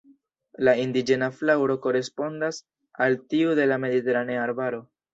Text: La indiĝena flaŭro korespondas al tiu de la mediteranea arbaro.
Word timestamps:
La 0.67 0.71
indiĝena 0.83 1.27
flaŭro 1.41 1.77
korespondas 1.85 2.63
al 3.07 3.21
tiu 3.35 3.57
de 3.63 3.71
la 3.73 3.81
mediteranea 3.89 4.45
arbaro. 4.51 4.87